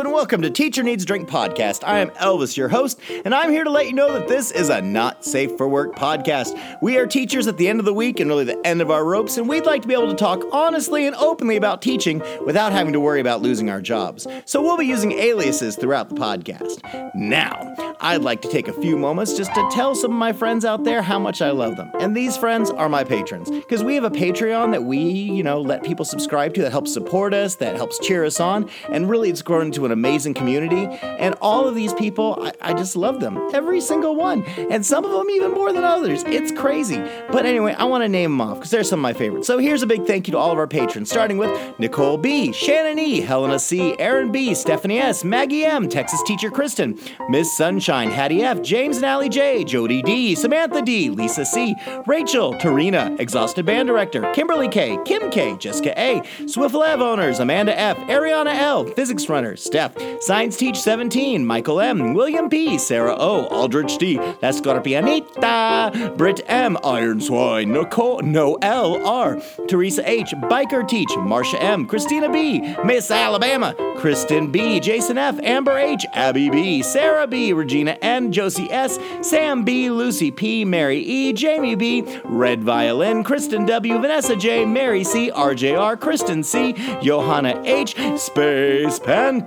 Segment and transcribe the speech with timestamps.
[0.00, 1.84] and welcome to Teacher Needs Drink Podcast.
[1.86, 4.68] I am Elvis, your host, and I'm here to let you know that this is
[4.68, 6.78] a not safe for work podcast.
[6.82, 9.04] We are teachers at the end of the week and really the end of our
[9.04, 12.72] ropes, and we'd like to be able to talk honestly and openly about teaching without
[12.72, 14.26] having to worry about losing our jobs.
[14.46, 17.14] So we'll be using aliases throughout the podcast.
[17.14, 20.64] Now, I'd like to take a few moments just to tell some of my friends
[20.64, 21.92] out there how much I love them.
[22.00, 25.60] And these friends are my patrons, because we have a Patreon that we, you know,
[25.60, 29.30] let people subscribe to that helps support us, that helps cheer us on, and really
[29.30, 30.86] it's grown into an amazing community.
[31.02, 33.38] And all of these people, I, I just love them.
[33.52, 34.42] Every single one.
[34.70, 36.22] And some of them even more than others.
[36.26, 36.98] It's crazy.
[37.30, 39.46] But anyway, I want to name them off because they're some of my favorites.
[39.46, 42.52] So here's a big thank you to all of our patrons, starting with Nicole B,
[42.52, 48.10] Shannon E, Helena C, Aaron B, Stephanie S, Maggie M, Texas teacher Kristen, Miss Sunshine,
[48.10, 51.74] Hattie F, James and Allie J, Jody D, Samantha D, Lisa C,
[52.06, 57.78] Rachel, Tarina, Exhausted Band Director, Kimberly K, Kim K, Jessica A, Swift Lab owners, Amanda
[57.78, 63.46] F, Ariana L, Physics Runner, Steph, Science Teach 17, Michael M, William P, Sarah O,
[63.46, 71.08] Aldrich D, La Scorpianita, Britt M, Iron Swine, Nicole, Noel R, Teresa H, Biker Teach,
[71.10, 77.26] Marsha M, Christina B, Miss Alabama, Kristen B, Jason F, Amber H, Abby B, Sarah
[77.26, 83.24] B, Regina N, Josie S, Sam B, Lucy P, Mary E, Jamie B, Red Violin,
[83.24, 88.98] Kristen W, Vanessa J, Mary C, RJR, Kristen C, Johanna H, Space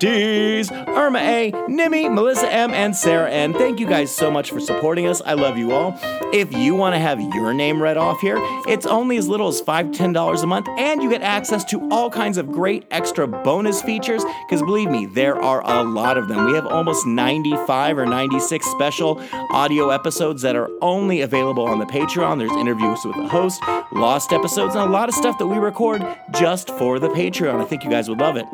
[0.08, 3.53] Panties, Irma A, Nimmy, Melissa M, and Sarah N.
[3.53, 5.22] Thank you guys so much for supporting us.
[5.25, 6.00] I love you all.
[6.33, 9.61] If you want to have your name read off here, it's only as little as
[9.61, 13.28] $5 to $10 a month, and you get access to all kinds of great extra
[13.28, 14.23] bonus features.
[14.47, 16.45] Because believe me, there are a lot of them.
[16.45, 21.85] We have almost 95 or 96 special audio episodes that are only available on the
[21.85, 22.38] Patreon.
[22.38, 26.05] There's interviews with the host, lost episodes, and a lot of stuff that we record
[26.31, 27.61] just for the Patreon.
[27.61, 28.45] I think you guys would love it.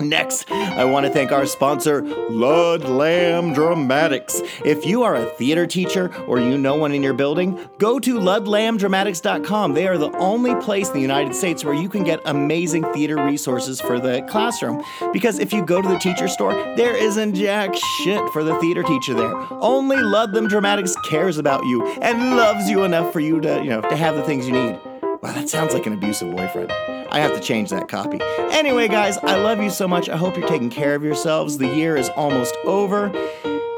[0.00, 4.40] Next, I want to thank our sponsor, Ludlam Dramatics.
[4.64, 8.18] If you are a theater teacher or you know one in your building, go to
[8.18, 9.74] ludlamdramatics.com.
[9.74, 13.16] They are the only place in the United States where you can get amazing theater
[13.16, 14.82] resources for the classroom.
[15.12, 18.82] Because if you go to the teacher store, there isn't jack shit for the theater
[18.82, 19.34] teacher there.
[19.60, 23.80] Only Ludlam Dramatics cares about you and loves you enough for you to, you know,
[23.80, 24.78] to have the things you need.
[25.20, 26.70] Wow, that sounds like an abusive boyfriend.
[27.10, 28.20] I have to change that copy.
[28.52, 30.08] Anyway, guys, I love you so much.
[30.08, 31.58] I hope you're taking care of yourselves.
[31.58, 33.10] The year is almost over.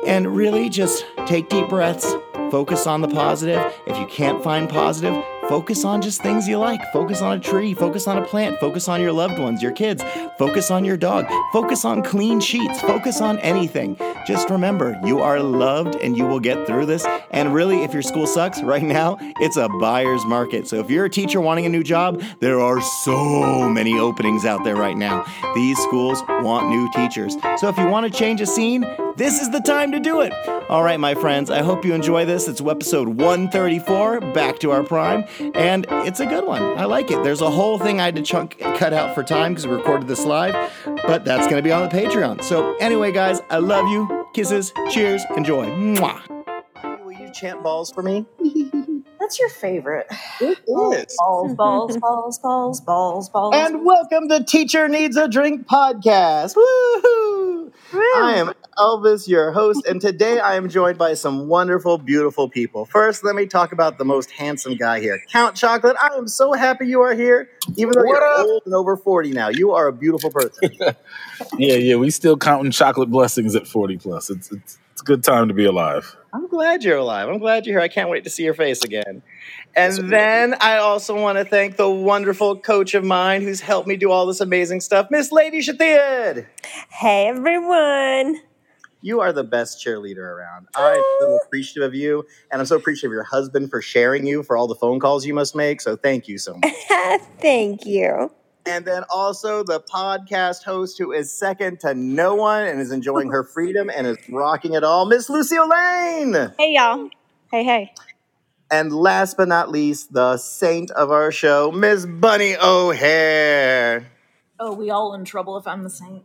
[0.07, 2.15] And really, just take deep breaths.
[2.51, 3.73] Focus on the positive.
[3.87, 5.15] If you can't find positive,
[5.51, 6.81] focus on just things you like.
[6.93, 7.75] Focus on a tree.
[7.75, 8.57] Focus on a plant.
[8.61, 10.01] Focus on your loved ones, your kids.
[10.39, 11.27] Focus on your dog.
[11.53, 12.81] Focus on clean sheets.
[12.81, 13.97] Focus on anything.
[14.29, 17.05] Just remember, you are loved and you will get through this.
[17.33, 20.69] And really, if your school sucks right now, it's a buyer's market.
[20.69, 24.63] So if you're a teacher wanting a new job, there are so many openings out
[24.63, 25.25] there right now.
[25.57, 27.37] These schools want new teachers.
[27.57, 28.87] So if you want to change a scene,
[29.17, 30.33] this is the time to do it.
[30.71, 32.47] All right, my friends, I hope you enjoy this.
[32.47, 35.25] It's episode 134, back to our prime,
[35.55, 36.63] and it's a good one.
[36.79, 37.23] I like it.
[37.23, 40.09] There's a whole thing I had to chunk cut out for time because we recorded
[40.09, 40.55] this live,
[41.07, 42.43] but that's going to be on the Patreon.
[42.43, 44.27] So, anyway, guys, I love you.
[44.35, 45.67] Kisses, cheers, enjoy.
[45.67, 46.23] Mwah.
[47.05, 48.27] Will you chant balls for me?
[49.21, 50.07] That's your favorite.
[50.41, 51.17] It is.
[51.19, 53.55] Balls, balls, balls, balls, balls, balls.
[53.55, 56.57] And welcome to Teacher Needs a Drink podcast.
[56.57, 57.71] Woohoo!
[57.93, 62.85] I am Elvis, your host, and today I am joined by some wonderful, beautiful people.
[62.87, 65.97] First, let me talk about the most handsome guy here, Count Chocolate.
[66.01, 68.47] I am so happy you are here, even though What you're up?
[68.47, 69.49] old and over 40 now.
[69.49, 70.71] You are a beautiful person.
[71.59, 74.29] Yeah, yeah, we still counting chocolate blessings at 40 plus.
[74.29, 76.15] It's it's, it's a good time to be alive.
[76.35, 77.29] I'm glad you're alive.
[77.31, 77.83] I'm glad you're here.
[77.83, 79.23] I can't wait to see your face again.
[79.75, 83.97] And then I also want to thank the wonderful coach of mine who's helped me
[83.97, 86.47] do all this amazing stuff, Miss Lady Shathia.
[86.91, 88.41] Hey everyone.
[89.03, 90.69] You are the best cheerleader around.
[90.75, 94.43] I'm so appreciative of you, and I'm so appreciative of your husband for sharing you
[94.43, 95.81] for all the phone calls you must make.
[95.81, 96.75] So thank you so much.
[97.41, 98.31] Thank you.
[98.67, 103.31] and then also the podcast host who is second to no one and is enjoying
[103.31, 106.53] her freedom and is rocking it all, Miss Lucille Lane.
[106.59, 107.09] Hey y'all.
[107.51, 107.93] Hey hey.
[108.71, 114.07] And last but not least, the saint of our show, Miss Bunny O'Hare.
[114.61, 116.23] Oh, we all in trouble if I'm the saint.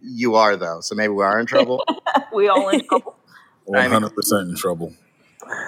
[0.00, 1.82] You are though, so maybe we are in trouble.
[2.32, 3.16] we all in trouble.
[3.74, 4.94] I mean- 100% in trouble.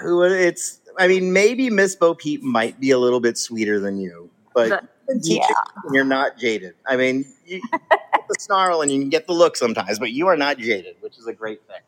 [0.05, 4.31] It's, I mean, maybe Miss Bo Peep might be a little bit sweeter than you,
[4.55, 6.75] but That- you can teach it and you're not jaded.
[6.87, 10.29] I mean, you get the snarl and you can get the look sometimes, but you
[10.29, 11.81] are not jaded, which is a great thing.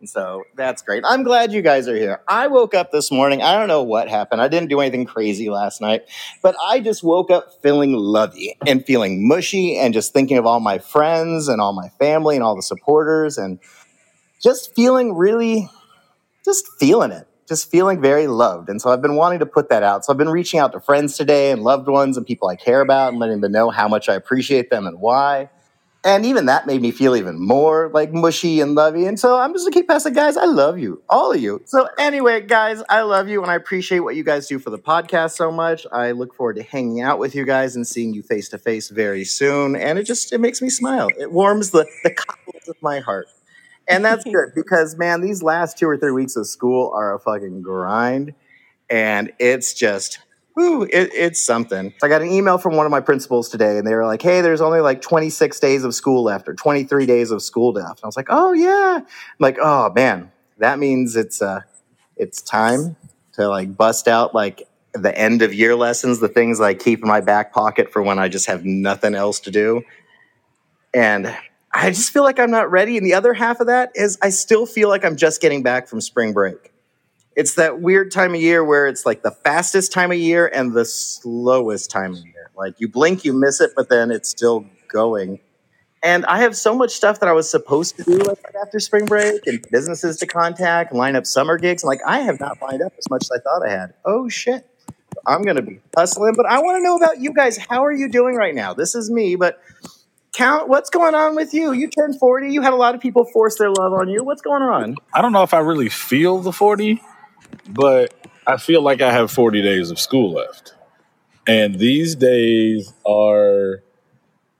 [0.00, 1.02] And so that's great.
[1.04, 2.20] I'm glad you guys are here.
[2.28, 3.42] I woke up this morning.
[3.42, 4.40] I don't know what happened.
[4.40, 6.02] I didn't do anything crazy last night,
[6.40, 10.60] but I just woke up feeling lovey and feeling mushy and just thinking of all
[10.60, 13.58] my friends and all my family and all the supporters and
[14.40, 15.68] just feeling really,
[16.44, 18.68] just feeling it, just feeling very loved.
[18.68, 20.04] And so I've been wanting to put that out.
[20.04, 22.82] So I've been reaching out to friends today and loved ones and people I care
[22.82, 25.50] about and letting them know how much I appreciate them and why.
[26.04, 29.04] And even that made me feel even more like mushy and lovey.
[29.06, 30.36] And so I'm just gonna keep passing, guys.
[30.36, 31.60] I love you, all of you.
[31.64, 34.78] So anyway, guys, I love you and I appreciate what you guys do for the
[34.78, 35.86] podcast so much.
[35.90, 38.90] I look forward to hanging out with you guys and seeing you face to face
[38.90, 39.74] very soon.
[39.74, 41.08] And it just it makes me smile.
[41.18, 43.26] It warms the the cockles of my heart.
[43.88, 47.18] And that's good because man, these last two or three weeks of school are a
[47.18, 48.34] fucking grind.
[48.88, 50.20] And it's just
[50.58, 51.94] Whew, it, it's something.
[52.02, 54.40] I got an email from one of my principals today, and they were like, "Hey,
[54.40, 58.04] there's only like 26 days of school left, or 23 days of school left." And
[58.04, 59.06] I was like, "Oh yeah." I'm
[59.38, 61.60] like, "Oh man, that means it's uh,
[62.16, 62.96] it's time
[63.34, 67.08] to like bust out like the end of year lessons, the things I keep in
[67.08, 69.82] my back pocket for when I just have nothing else to do."
[70.92, 71.32] And
[71.70, 72.96] I just feel like I'm not ready.
[72.96, 75.86] And the other half of that is I still feel like I'm just getting back
[75.86, 76.72] from spring break
[77.38, 80.74] it's that weird time of year where it's like the fastest time of year and
[80.74, 82.50] the slowest time of year.
[82.56, 85.38] Like you blink, you miss it, but then it's still going.
[86.02, 89.06] And I have so much stuff that I was supposed to do like after spring
[89.06, 91.84] break and businesses to contact line up summer gigs.
[91.84, 93.94] like I have not lined up as much as I thought I had.
[94.04, 94.68] Oh shit.
[95.24, 97.56] I'm gonna be hustling, but I want to know about you guys.
[97.56, 98.74] How are you doing right now?
[98.74, 99.60] This is me, but
[100.32, 103.24] count what's going on with you you turned 40 you had a lot of people
[103.32, 106.38] force their love on you what's going on I don't know if I really feel
[106.38, 107.00] the 40,
[107.68, 108.14] but
[108.46, 110.74] I feel like I have 40 days of school left.
[111.46, 113.82] And these days are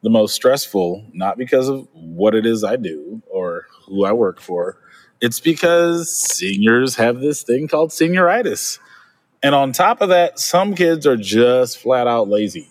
[0.02, 4.40] the most stressful, not because of what it is I do or who I work
[4.40, 4.78] for.
[5.20, 8.78] It's because seniors have this thing called senioritis.
[9.42, 12.70] And on top of that, some kids are just flat out lazy.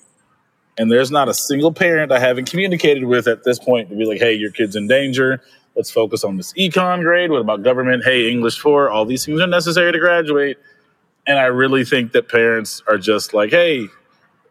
[0.78, 4.06] And there's not a single parent I haven't communicated with at this point to be
[4.06, 5.42] like, hey, your kid's in danger.
[5.78, 7.30] Let's focus on this econ grade.
[7.30, 8.04] What about government?
[8.04, 8.90] Hey, English 4.
[8.90, 10.58] All these things are necessary to graduate.
[11.28, 13.88] And I really think that parents are just like, hey,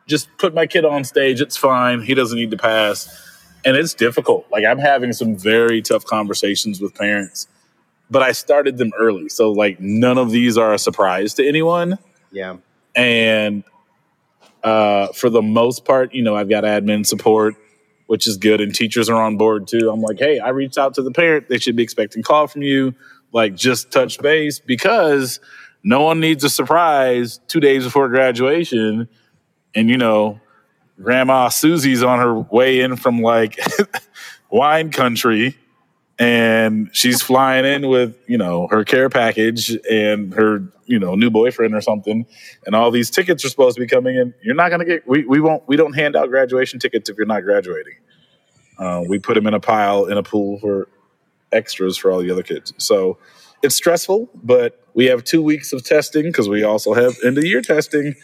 [0.07, 1.41] just put my kid on stage.
[1.41, 2.01] It's fine.
[2.01, 3.09] He doesn't need to pass.
[3.65, 4.47] And it's difficult.
[4.53, 7.49] Like, I'm having some very tough conversations with parents,
[8.09, 9.29] but I started them early.
[9.29, 11.99] So, like, none of these are a surprise to anyone.
[12.31, 12.59] yeah
[12.95, 13.65] And
[14.63, 17.57] uh, for the most part, you know, I've got admin support,
[18.07, 19.91] which is good, and teachers are on board too.
[19.91, 22.63] I'm like, hey, I reached out to the parent; they should be expecting call from
[22.63, 22.95] you.
[23.33, 25.41] Like, just touch base because
[25.83, 29.09] no one needs a surprise two days before graduation,
[29.75, 30.41] and you know,
[31.01, 33.59] Grandma Susie's on her way in from like
[34.51, 35.57] wine country
[36.19, 41.31] and she's flying in with you know her care package and her you know new
[41.31, 42.27] boyfriend or something
[42.65, 45.07] and all these tickets are supposed to be coming in you're not going to get
[45.07, 47.95] we, we won't we don't hand out graduation tickets if you're not graduating
[48.79, 50.89] uh, we put them in a pile in a pool for
[51.53, 53.19] extras for all the other kids so
[53.63, 57.45] it's stressful but we have two weeks of testing because we also have end of
[57.45, 58.15] year testing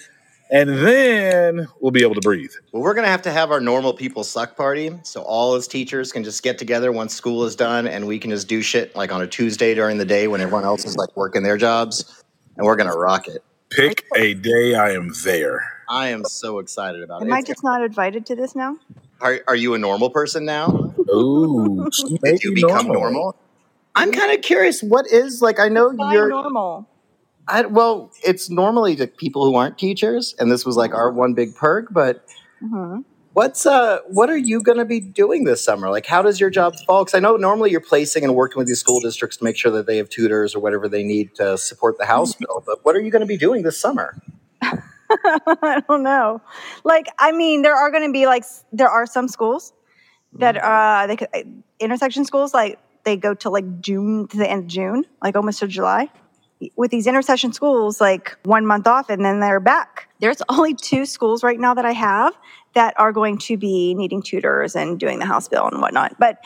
[0.52, 3.60] and then we'll be able to breathe Well, we're going to have to have our
[3.60, 4.92] normal people suck party.
[5.02, 8.30] So all as teachers can just get together once school is done and we can
[8.30, 11.16] just do shit like on a Tuesday during the day when everyone else is like
[11.16, 12.21] working their jobs.
[12.56, 13.42] And we're going to rock it.
[13.70, 17.26] pick a day i am there I am so excited about it.
[17.26, 18.76] Am I It's- just not invited to this now?
[19.20, 20.68] are, are you a normal person now?
[21.10, 21.86] Ooh,
[22.24, 23.36] Did you become normal?
[23.94, 24.82] I'm kind of curious.
[24.82, 25.60] What is like?
[25.60, 26.28] I know Why you're.
[26.30, 26.88] normal?
[27.46, 31.34] I, well, it's normally to people who aren't teachers, and this was like our one
[31.34, 31.88] big perk.
[31.92, 32.24] But
[32.60, 33.00] hmm
[33.32, 35.90] what's uh, what are you going to be doing this summer?
[35.90, 37.04] Like, how does your job fall?
[37.04, 39.70] Because I know normally you're placing and working with these school districts to make sure
[39.72, 42.62] that they have tutors or whatever they need to support the house bill.
[42.64, 44.16] But what are you going to be doing this summer?
[44.62, 46.40] I don't know.
[46.84, 49.72] Like, I mean, there are going to be like there are some schools
[50.34, 51.28] that uh they could
[51.78, 55.58] intercession schools like they go to like June to the end of June, like almost
[55.58, 56.08] to July.
[56.76, 60.08] With these intercession schools, like one month off and then they're back.
[60.20, 62.34] There's only two schools right now that I have
[62.74, 66.18] that are going to be needing tutors and doing the house bill and whatnot.
[66.18, 66.38] But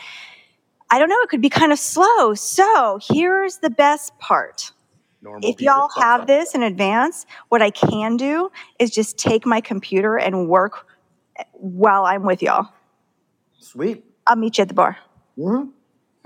[0.89, 2.33] I don't know, it could be kind of slow.
[2.33, 4.71] So here's the best part.
[5.21, 9.61] Normal if y'all have this in advance, what I can do is just take my
[9.61, 10.85] computer and work
[11.53, 12.69] while I'm with y'all.
[13.59, 14.03] Sweet.
[14.25, 14.97] I'll meet you at the bar.
[15.37, 15.71] Mhm.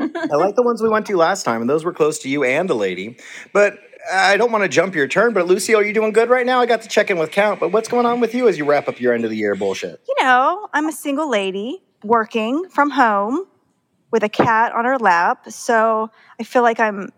[0.02, 2.44] I like the ones we went to last time, and those were close to you
[2.44, 3.18] and a lady.
[3.54, 3.80] But
[4.12, 5.34] I don't want to jump your turn.
[5.34, 6.60] But Lucy, are you doing good right now?
[6.60, 7.60] I got to check in with Count.
[7.60, 9.56] But what's going on with you as you wrap up your end of the year
[9.56, 10.02] bullshit?
[10.08, 13.46] You know, I'm a single lady working from home,
[14.12, 15.50] with a cat on her lap.
[15.50, 17.12] So I feel like I'm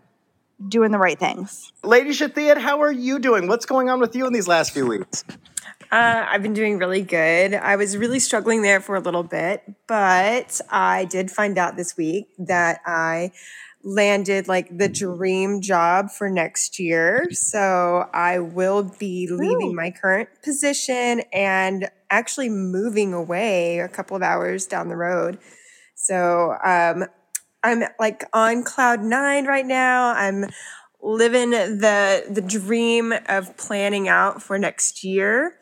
[0.68, 1.72] doing the right things.
[1.82, 3.48] Lady Shathia, how are you doing?
[3.48, 5.24] What's going on with you in these last few weeks?
[5.94, 7.54] Uh, I've been doing really good.
[7.54, 11.96] I was really struggling there for a little bit, but I did find out this
[11.96, 13.30] week that I
[13.84, 17.28] landed like the dream job for next year.
[17.30, 19.74] So I will be leaving Ooh.
[19.76, 25.38] my current position and actually moving away a couple of hours down the road.
[25.94, 27.04] So um,
[27.62, 30.08] I'm like on cloud nine right now.
[30.08, 30.46] I'm
[31.00, 35.54] living the the dream of planning out for next year.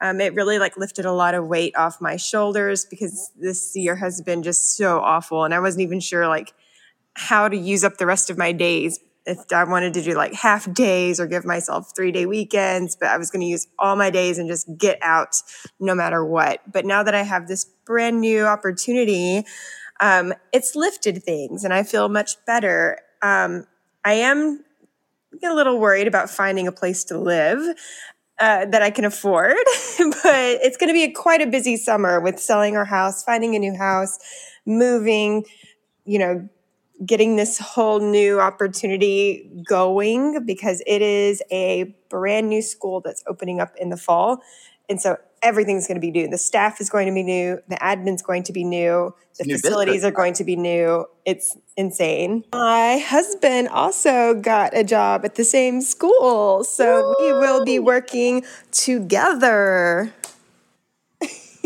[0.00, 3.96] Um, it really like lifted a lot of weight off my shoulders because this year
[3.96, 6.52] has been just so awful, and I wasn't even sure like
[7.14, 9.00] how to use up the rest of my days.
[9.24, 13.08] If I wanted to do like half days or give myself three day weekends, but
[13.08, 15.36] I was going to use all my days and just get out
[15.80, 16.60] no matter what.
[16.70, 19.44] But now that I have this brand new opportunity,
[20.00, 23.00] um, it's lifted things and I feel much better.
[23.22, 23.66] Um,
[24.04, 24.62] I am
[25.42, 27.58] a little worried about finding a place to live
[28.38, 29.54] uh, that I can afford,
[29.98, 33.54] but it's going to be a, quite a busy summer with selling our house, finding
[33.54, 34.18] a new house,
[34.66, 35.44] moving,
[36.04, 36.48] you know,
[37.04, 43.60] getting this whole new opportunity going because it is a brand new school that's opening
[43.60, 44.42] up in the fall.
[44.88, 46.28] And so everything's going to be new.
[46.28, 47.60] The staff is going to be new.
[47.68, 49.14] The admin's going to be new.
[49.38, 50.14] The New facilities district.
[50.14, 51.06] are going to be new.
[51.24, 52.44] It's insane.
[52.52, 56.64] My husband also got a job at the same school.
[56.64, 60.12] So we will be working together.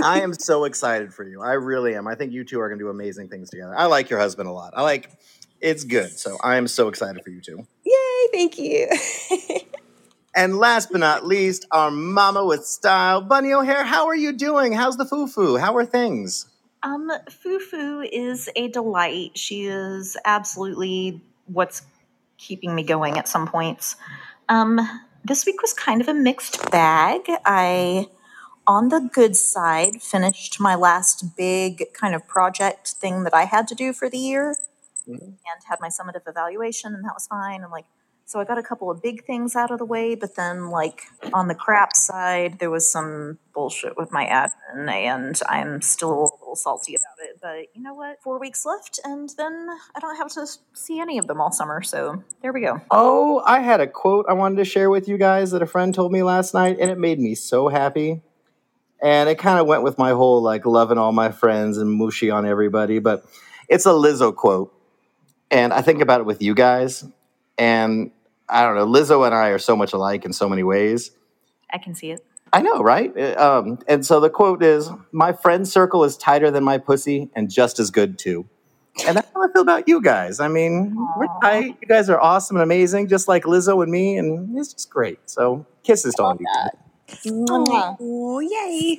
[0.02, 1.42] I am so excited for you.
[1.42, 2.06] I really am.
[2.06, 3.76] I think you two are going to do amazing things together.
[3.76, 4.72] I like your husband a lot.
[4.74, 5.10] I like
[5.60, 6.10] it's good.
[6.10, 7.66] So I am so excited for you two.
[7.84, 8.88] Yay, thank you.
[10.34, 13.84] And last but not least, our mama with style, Bunny O'Hare.
[13.84, 14.72] How are you doing?
[14.72, 15.56] How's the foo foo?
[15.56, 16.46] How are things?
[16.82, 19.36] Um, Fufu is a delight.
[19.36, 21.82] She is absolutely what's
[22.38, 23.96] keeping me going at some points.
[24.48, 24.80] Um,
[25.24, 27.20] this week was kind of a mixed bag.
[27.44, 28.06] I,
[28.66, 33.68] on the good side, finished my last big kind of project thing that I had
[33.68, 34.56] to do for the year
[35.06, 35.20] Mhm.
[35.20, 37.62] and had my summative evaluation, and that was fine.
[37.62, 37.86] And like,
[38.30, 41.02] so I got a couple of big things out of the way, but then like
[41.34, 46.30] on the crap side, there was some bullshit with my admin, and I'm still a
[46.38, 47.40] little salty about it.
[47.42, 48.22] But you know what?
[48.22, 51.82] Four weeks left, and then I don't have to see any of them all summer.
[51.82, 52.80] So there we go.
[52.92, 55.92] Oh, I had a quote I wanted to share with you guys that a friend
[55.92, 58.22] told me last night, and it made me so happy.
[59.02, 62.30] And it kind of went with my whole like loving all my friends and mushy
[62.30, 63.24] on everybody, but
[63.68, 64.72] it's a Lizzo quote.
[65.50, 67.04] And I think about it with you guys.
[67.58, 68.12] And
[68.50, 71.12] I don't know, Lizzo and I are so much alike in so many ways.
[71.72, 72.24] I can see it.
[72.52, 73.16] I know, right?
[73.36, 77.48] Um, and so the quote is My friend circle is tighter than my pussy and
[77.50, 78.48] just as good too.
[79.06, 80.40] And that's how I feel about you guys.
[80.40, 81.76] I mean, we're tight.
[81.80, 84.18] You guys are awesome and amazing, just like Lizzo and me.
[84.18, 85.18] And it's just great.
[85.26, 86.46] So kisses to all of you.
[87.26, 87.96] Mwah.
[88.00, 88.98] Oh, yay.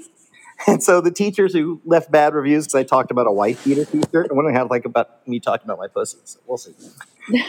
[0.68, 3.84] And so the teachers who left bad reviews because I talked about a white beater
[3.84, 6.20] t-shirt, and one of them had like about me talking about my pussy.
[6.24, 6.74] So we'll see.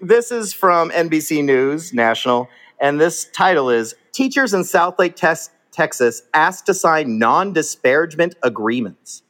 [0.00, 6.22] This is from NBC News National, and this title is Teachers in Southlake, Tex- Texas
[6.34, 9.22] asked to sign non disparagement agreements.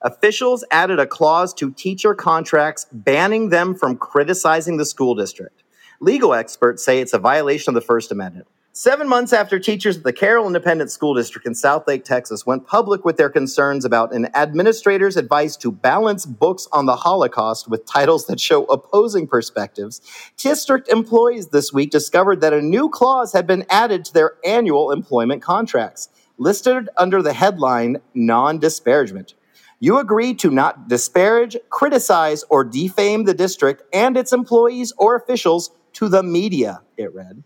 [0.00, 5.64] Officials added a clause to teacher contracts banning them from criticizing the school district.
[6.00, 8.46] Legal experts say it's a violation of the First Amendment.
[8.78, 13.06] Seven months after teachers at the Carroll Independent School District in Southlake, Texas, went public
[13.06, 18.26] with their concerns about an administrator's advice to balance books on the Holocaust with titles
[18.26, 20.02] that show opposing perspectives,
[20.36, 24.92] district employees this week discovered that a new clause had been added to their annual
[24.92, 29.32] employment contracts, listed under the headline Non Disparagement.
[29.80, 35.70] You agree to not disparage, criticize, or defame the district and its employees or officials
[35.94, 37.42] to the media, it read.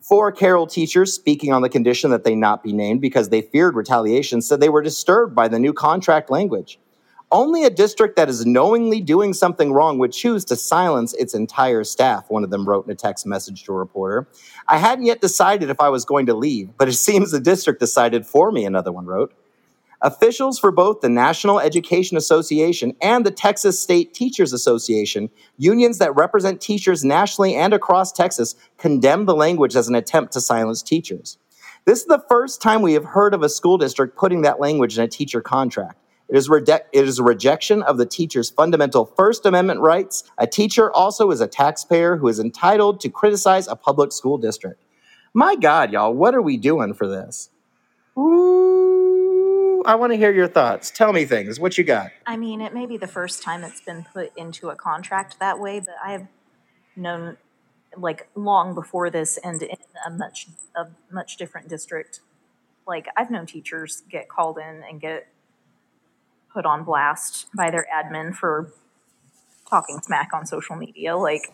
[0.00, 3.74] Four Carroll teachers, speaking on the condition that they not be named because they feared
[3.76, 6.78] retaliation, said they were disturbed by the new contract language.
[7.32, 11.84] Only a district that is knowingly doing something wrong would choose to silence its entire
[11.84, 14.26] staff, one of them wrote in a text message to a reporter.
[14.66, 17.78] I hadn't yet decided if I was going to leave, but it seems the district
[17.78, 19.32] decided for me, another one wrote.
[20.02, 25.28] Officials for both the National Education Association and the Texas State Teachers Association,
[25.58, 30.40] unions that represent teachers nationally and across Texas, condemned the language as an attempt to
[30.40, 31.36] silence teachers.
[31.84, 34.96] This is the first time we have heard of a school district putting that language
[34.96, 35.98] in a teacher contract.
[36.30, 40.24] It is, rede- it is a rejection of the teacher's fundamental First Amendment rights.
[40.38, 44.82] A teacher also is a taxpayer who is entitled to criticize a public school district.
[45.34, 47.50] My God, y'all, what are we doing for this?
[48.16, 48.89] Ooh.
[49.84, 50.90] I want to hear your thoughts.
[50.90, 51.58] Tell me things.
[51.60, 52.10] What you got?
[52.26, 55.58] I mean, it may be the first time it's been put into a contract that
[55.58, 56.26] way, but I have
[56.96, 57.36] known
[57.96, 60.46] like long before this and in a much
[60.76, 62.20] a much different district.
[62.86, 65.28] Like I've known teachers get called in and get
[66.52, 68.72] put on blast by their admin for
[69.68, 71.16] talking smack on social media.
[71.16, 71.52] Like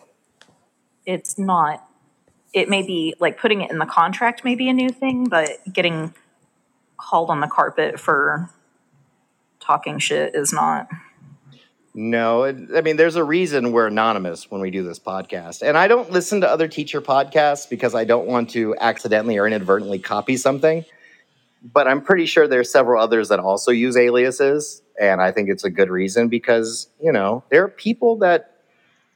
[1.05, 1.87] it's not
[2.53, 5.49] it may be like putting it in the contract may be a new thing, but
[5.71, 6.13] getting
[6.97, 8.49] called on the carpet for
[9.59, 10.87] talking shit is not.
[11.99, 15.63] No, I mean, there's a reason we're anonymous when we do this podcast.
[15.63, 19.47] And I don't listen to other teacher podcasts because I don't want to accidentally or
[19.47, 20.85] inadvertently copy something.
[21.63, 24.83] But I'm pretty sure there's several others that also use aliases.
[25.01, 28.61] And I think it's a good reason because, you know, there are people that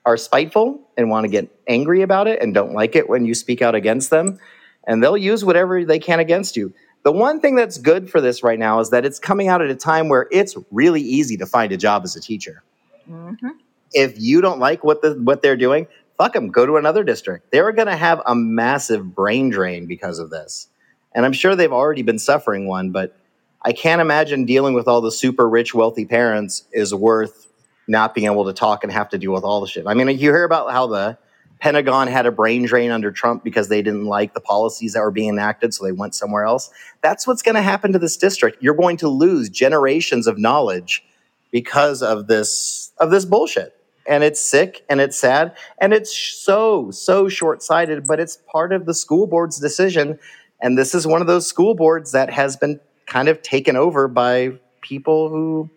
[0.04, 3.36] are spiteful and want to get angry about it and don't like it when you
[3.36, 4.40] speak out against them.
[4.86, 6.74] And they'll use whatever they can against you.
[7.04, 9.70] The one thing that's good for this right now is that it's coming out at
[9.70, 12.64] a time where it's really easy to find a job as a teacher.
[13.10, 13.50] Mm-hmm.
[13.94, 16.50] If you don't like what the what they're doing, fuck them.
[16.50, 17.52] Go to another district.
[17.52, 20.68] They're going to have a massive brain drain because of this,
[21.14, 22.92] and I'm sure they've already been suffering one.
[22.92, 23.18] But
[23.64, 27.48] I can't imagine dealing with all the super rich, wealthy parents is worth
[27.88, 29.86] not being able to talk and have to deal with all the shit.
[29.88, 31.18] I mean, you hear about how the
[31.62, 35.12] Pentagon had a brain drain under Trump because they didn't like the policies that were
[35.12, 36.72] being enacted, so they went somewhere else.
[37.02, 38.62] That's what's going to happen to this district.
[38.62, 41.06] You're going to lose generations of knowledge
[41.52, 43.78] because of this of this bullshit.
[44.08, 48.88] And it's sick and it's sad and it's so so short-sighted, but it's part of
[48.88, 50.18] the school board's decision
[50.62, 54.08] and this is one of those school boards that has been kind of taken over
[54.08, 55.70] by people who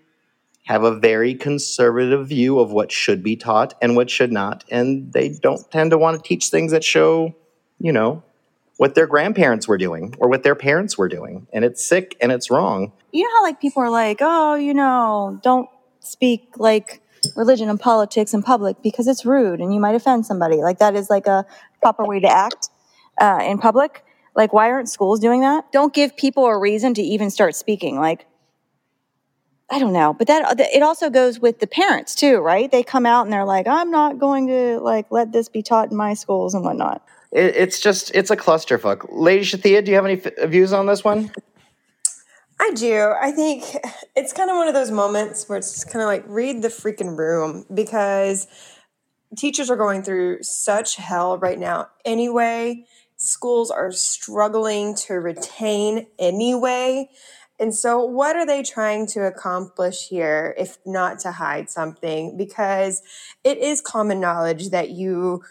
[0.65, 4.65] have a very conservative view of what should be taught and what should not.
[4.71, 7.35] And they don't tend to want to teach things that show,
[7.79, 8.23] you know,
[8.79, 11.47] what their grandparents were doing or what their parents were doing.
[11.53, 12.93] And it's sick and it's wrong.
[13.13, 15.69] You know how like people are like, oh, you know, don't
[16.01, 17.03] speak like
[17.37, 20.57] religion and politics in public because it's rude and you might offend somebody.
[20.57, 21.45] Like that is like a
[21.83, 22.71] proper way to act
[23.21, 24.03] uh, in public.
[24.35, 25.71] Like, why aren't schools doing that?
[25.73, 28.01] Don't give people a reason to even start speaking.
[28.01, 28.27] Like,
[29.75, 32.71] I don't know, but that uh, it also goes with the parents too, right?
[32.71, 35.91] They come out and they're like, "I'm not going to like let this be taught
[35.91, 39.09] in my schools and whatnot." It, it's just it's a clusterfuck.
[39.11, 41.29] Lady Shathia, do you have any f- uh, views on this one?
[42.61, 43.15] I do.
[43.21, 43.65] I think
[44.15, 47.19] it's kind of one of those moments where it's kind of like read the freaking
[47.19, 48.47] room because
[49.37, 52.85] teachers are going through such hell right now anyway.
[53.17, 57.09] Schools are struggling to retain anyway.
[57.61, 62.37] And so, what are they trying to accomplish here if not to hide something?
[62.37, 63.03] Because
[63.45, 65.43] it is common knowledge that you,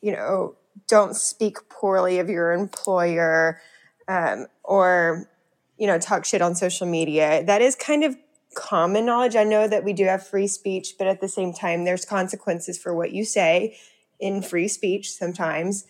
[0.00, 3.60] you know, don't speak poorly of your employer
[4.06, 5.28] um, or,
[5.76, 7.44] you know, talk shit on social media.
[7.44, 8.16] That is kind of
[8.54, 9.34] common knowledge.
[9.36, 12.78] I know that we do have free speech, but at the same time, there's consequences
[12.78, 13.76] for what you say
[14.18, 15.84] in free speech sometimes.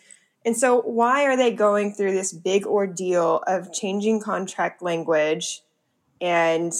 [0.45, 5.63] And so, why are they going through this big ordeal of changing contract language?
[6.21, 6.73] And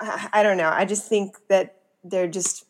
[0.00, 0.70] I, I don't know.
[0.70, 2.66] I just think that they're just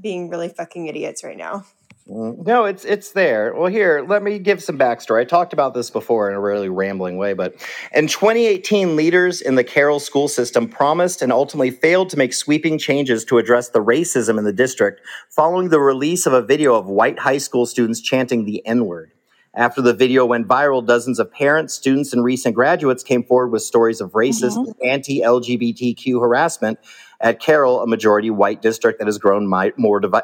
[0.00, 1.64] being really fucking idiots right now.
[2.08, 3.52] Mm, No, it's it's there.
[3.54, 5.20] Well, here, let me give some backstory.
[5.20, 7.54] I talked about this before in a really rambling way, but
[7.94, 12.78] in 2018, leaders in the Carroll school system promised and ultimately failed to make sweeping
[12.78, 16.86] changes to address the racism in the district following the release of a video of
[16.86, 19.12] white high school students chanting the N-word.
[19.58, 23.62] After the video went viral, dozens of parents, students, and recent graduates came forward with
[23.62, 24.70] stories of racist, mm-hmm.
[24.84, 26.78] anti LGBTQ harassment
[27.20, 30.20] at Carroll, a majority white district that has grown mi- more divi-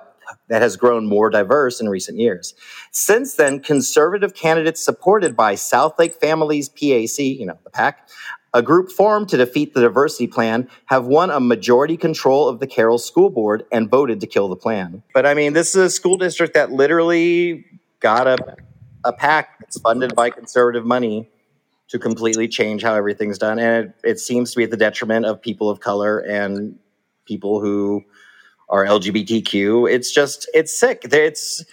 [0.49, 2.55] that has grown more diverse in recent years.
[2.92, 8.09] Since then, conservative candidates supported by Southlake Families PAC, you know, the PAC,
[8.53, 12.68] a group formed to defeat the diversity plan, have won a majority control of the
[12.68, 15.03] Carroll School Board and voted to kill the plan.
[15.12, 17.64] But I mean, this is a school district that literally
[17.99, 18.57] got a,
[19.05, 21.29] a PAC that's funded by conservative money
[21.88, 23.59] to completely change how everything's done.
[23.59, 26.79] And it, it seems to be at the detriment of people of color and
[27.27, 28.03] people who
[28.69, 29.90] are LGBTQ.
[29.90, 31.03] It's just, it's sick.
[31.05, 31.64] It's,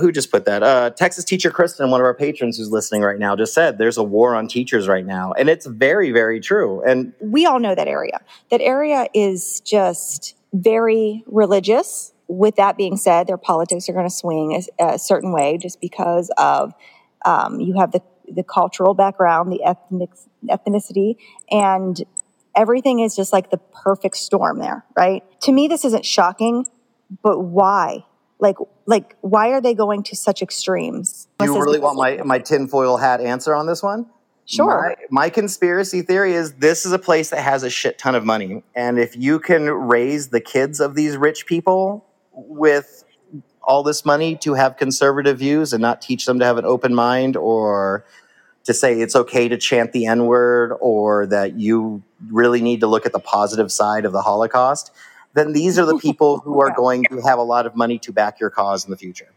[0.00, 0.62] who just put that?
[0.62, 3.98] Uh, Texas teacher Kristen, one of our patrons who's listening right now, just said there's
[3.98, 5.32] a war on teachers right now.
[5.32, 6.82] And it's very, very true.
[6.82, 8.20] And we all know that area.
[8.50, 12.12] That area is just very religious.
[12.28, 15.80] With that being said, their politics are going to swing a, a certain way just
[15.80, 16.74] because of
[17.24, 20.10] um, you have the the cultural background, the ethnic
[20.46, 21.16] ethnicity,
[21.50, 22.04] and
[22.54, 25.22] everything is just like the perfect storm there, right?
[25.42, 26.66] To me, this isn't shocking,
[27.22, 28.04] but why?
[28.38, 31.28] Like, like why are they going to such extremes?
[31.38, 34.06] do you really want my, my tinfoil hat answer on this one?
[34.44, 34.96] Sure.
[35.10, 38.24] My, my conspiracy theory is this is a place that has a shit ton of
[38.24, 38.62] money.
[38.74, 42.07] And if you can raise the kids of these rich people
[42.46, 43.04] with
[43.62, 46.94] all this money to have conservative views and not teach them to have an open
[46.94, 48.04] mind or
[48.64, 52.86] to say it's okay to chant the N word or that you really need to
[52.86, 54.90] look at the positive side of the Holocaust,
[55.34, 58.12] then these are the people who are going to have a lot of money to
[58.12, 59.28] back your cause in the future.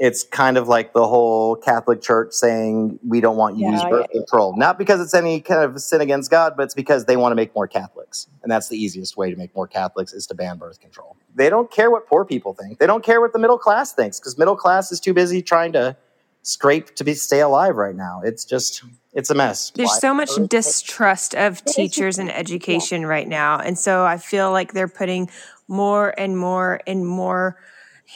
[0.00, 3.82] It's kind of like the whole Catholic Church saying we don't want you to use
[3.82, 4.56] Yeah, birth control.
[4.56, 7.36] Not because it's any kind of sin against God, but it's because they want to
[7.36, 8.26] make more Catholics.
[8.42, 11.16] And that's the easiest way to make more Catholics is to ban birth control.
[11.34, 12.78] They don't care what poor people think.
[12.78, 15.72] They don't care what the middle class thinks because middle class is too busy trying
[15.74, 15.98] to
[16.42, 18.22] scrape to be stay alive right now.
[18.24, 18.82] It's just
[19.12, 19.70] it's a mess.
[19.74, 19.98] There's Why?
[19.98, 23.58] so much distrust of teachers and education right now.
[23.58, 25.28] And so I feel like they're putting
[25.68, 27.58] more and more and more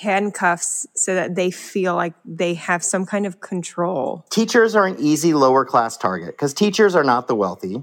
[0.00, 4.24] handcuffs so that they feel like they have some kind of control.
[4.30, 7.82] teachers are an easy lower class target because teachers are not the wealthy.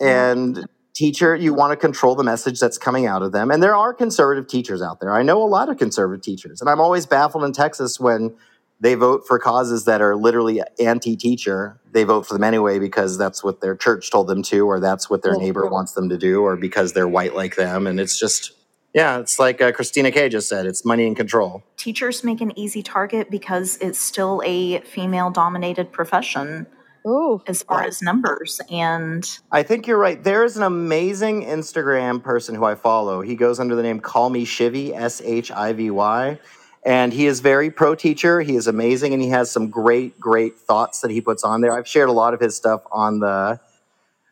[0.00, 3.50] And teacher you want to control the message that's coming out of them.
[3.50, 5.14] And there are conservative teachers out there.
[5.14, 6.60] I know a lot of conservative teachers.
[6.60, 8.34] And i'm always baffled in texas when
[8.80, 11.80] they vote for causes that are literally anti-teacher.
[11.92, 15.08] They vote for them anyway because that's what their church told them to or that's
[15.08, 17.86] what their neighbor wants them to do or because they're white like them.
[17.86, 18.52] And it's just
[18.94, 22.58] yeah it's like uh, christina k just said it's money and control Teachers make an
[22.58, 26.66] easy target because it's still a female dominated profession
[27.06, 27.42] Ooh.
[27.46, 28.58] as far as numbers.
[28.70, 30.24] And I think you're right.
[30.24, 33.20] There is an amazing Instagram person who I follow.
[33.20, 36.38] He goes under the name Call Me Shivy, S H I V Y.
[36.86, 38.40] And he is very pro teacher.
[38.40, 41.72] He is amazing and he has some great, great thoughts that he puts on there.
[41.72, 43.60] I've shared a lot of his stuff on the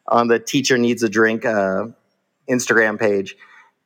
[0.09, 1.88] on the Teacher Needs a Drink uh,
[2.48, 3.37] Instagram page.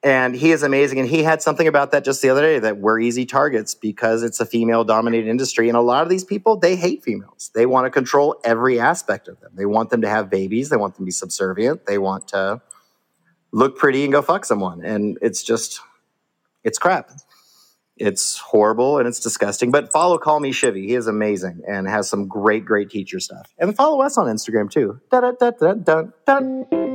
[0.02, 1.00] And he is amazing.
[1.00, 4.22] And he had something about that just the other day that we're easy targets because
[4.22, 5.68] it's a female dominated industry.
[5.68, 7.50] And a lot of these people, they hate females.
[7.54, 9.52] They want to control every aspect of them.
[9.54, 10.68] They want them to have babies.
[10.68, 11.86] They want them to be subservient.
[11.86, 12.60] They want to
[13.52, 14.84] look pretty and go fuck someone.
[14.84, 15.80] And it's just,
[16.62, 17.10] it's crap.
[17.96, 19.70] It's horrible and it's disgusting.
[19.70, 20.86] But follow Call Me Shivy.
[20.86, 23.50] He is amazing and has some great, great teacher stuff.
[23.58, 25.00] And follow us on Instagram too.
[25.10, 26.85] Da-da-da-da-da-da.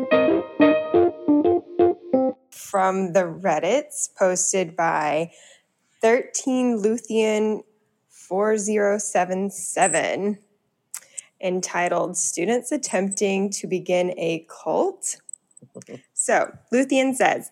[2.71, 5.31] From the Reddits posted by
[6.01, 7.63] 13 Luthien
[8.07, 10.39] 4077
[11.43, 15.17] entitled Students Attempting to Begin a Cult.
[16.13, 17.51] So, Luthien says,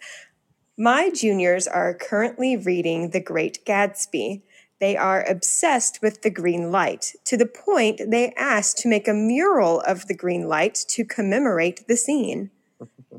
[0.77, 4.43] My juniors are currently reading The Great Gatsby.
[4.79, 9.13] They are obsessed with the green light to the point they asked to make a
[9.13, 12.51] mural of the green light to commemorate the scene.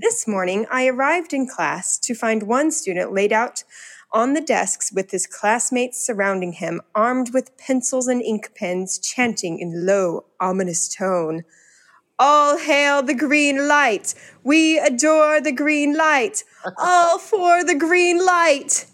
[0.03, 3.65] This morning, I arrived in class to find one student laid out
[4.13, 9.59] on the desks with his classmates surrounding him, armed with pencils and ink pens, chanting
[9.59, 11.45] in low, ominous tone.
[12.19, 14.15] All hail the green light!
[14.43, 16.45] We adore the green light!
[16.79, 18.87] All for the green light!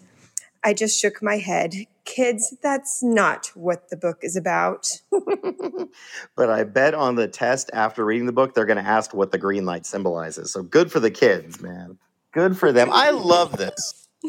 [0.61, 1.73] I just shook my head.
[2.07, 4.87] Kids, that's not what the book is about.
[6.35, 9.31] but I bet on the test after reading the book, they're going to ask what
[9.31, 10.51] the green light symbolizes.
[10.51, 11.97] So good for the kids, man.
[12.31, 12.89] Good for them.
[12.91, 14.07] I love this.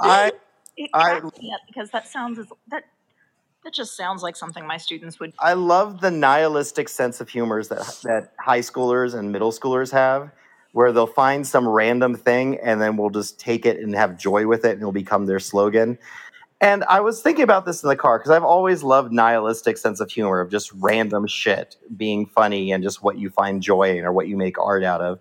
[0.00, 0.32] I
[0.76, 2.84] it I- me up because that sounds as that
[3.64, 7.68] that just sounds like something my students would I love the nihilistic sense of humors
[7.68, 10.30] that that high schoolers and middle schoolers have,
[10.72, 14.46] where they'll find some random thing and then we'll just take it and have joy
[14.46, 15.98] with it, and it'll become their slogan.
[16.60, 19.98] And I was thinking about this in the car because I've always loved nihilistic sense
[19.98, 24.04] of humor of just random shit being funny and just what you find joy in
[24.04, 25.20] or what you make art out of.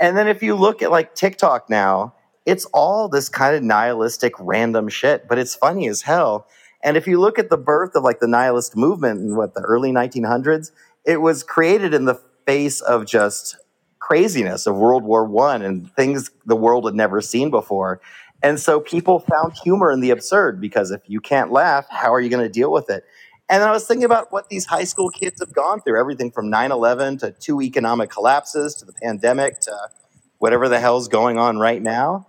[0.00, 4.32] And then if you look at like TikTok now, it's all this kind of nihilistic
[4.40, 6.48] random shit, but it's funny as hell.
[6.82, 9.60] And if you look at the birth of like the nihilist movement in what the
[9.60, 10.72] early 1900s,
[11.04, 13.56] it was created in the face of just
[14.00, 18.00] craziness of World War One and things the world had never seen before.
[18.42, 22.20] And so people found humor in the absurd because if you can't laugh, how are
[22.20, 23.04] you going to deal with it?
[23.50, 26.50] And I was thinking about what these high school kids have gone through everything from
[26.50, 29.76] 9 11 to two economic collapses to the pandemic to
[30.38, 32.26] whatever the hell's going on right now.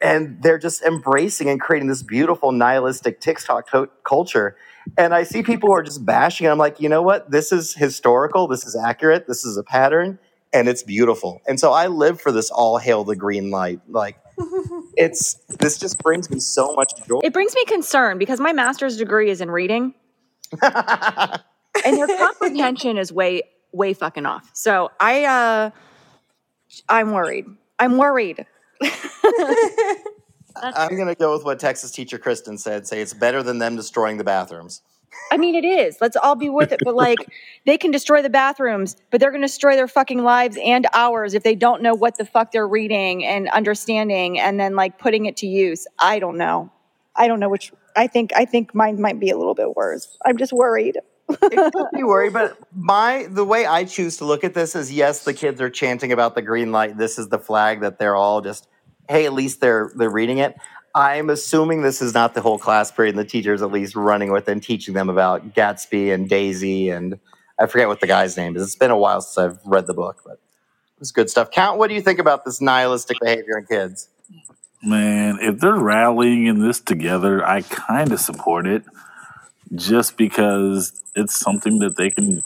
[0.00, 4.56] And they're just embracing and creating this beautiful nihilistic TikTok co- culture.
[4.98, 6.46] And I see people who are just bashing.
[6.46, 7.30] I'm like, you know what?
[7.30, 8.46] This is historical.
[8.46, 9.26] This is accurate.
[9.26, 10.18] This is a pattern.
[10.52, 11.40] And it's beautiful.
[11.46, 13.80] And so I live for this all hail the green light.
[13.88, 14.18] Like,
[14.96, 17.20] it's this just brings me so much joy.
[17.22, 19.94] It brings me concern because my master's degree is in reading
[20.62, 21.40] and
[21.84, 24.50] their comprehension is way, way fucking off.
[24.52, 25.70] So I, uh,
[26.88, 27.46] I'm worried.
[27.78, 28.46] I'm worried.
[30.54, 33.76] I'm going to go with what Texas teacher Kristen said say it's better than them
[33.76, 34.82] destroying the bathrooms.
[35.30, 35.98] I mean, it is.
[36.00, 36.80] Let's all be with it.
[36.84, 37.18] But like,
[37.64, 41.34] they can destroy the bathrooms, but they're going to destroy their fucking lives and ours
[41.34, 45.26] if they don't know what the fuck they're reading and understanding, and then like putting
[45.26, 45.86] it to use.
[45.98, 46.70] I don't know.
[47.16, 47.72] I don't know which.
[47.96, 48.32] I think.
[48.34, 50.16] I think mine might be a little bit worse.
[50.24, 50.98] I'm just worried.
[51.28, 54.92] it could be worried, but my the way I choose to look at this is
[54.92, 56.96] yes, the kids are chanting about the green light.
[56.96, 58.68] This is the flag that they're all just
[59.08, 60.54] hey, at least they're they're reading it.
[60.94, 64.30] I'm assuming this is not the whole class period, and the teacher's at least running
[64.30, 67.18] with and teaching them about Gatsby and Daisy and
[67.62, 68.62] I forget what the guy's name is.
[68.62, 70.40] It's been a while since I've read the book, but
[71.00, 71.50] it's good stuff.
[71.50, 74.08] Count, what do you think about this nihilistic behavior in kids?
[74.82, 78.82] Man, if they're rallying in this together, I kind of support it
[79.76, 82.42] just because it's something that they can